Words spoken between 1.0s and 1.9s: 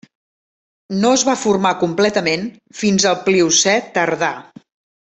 No es va formar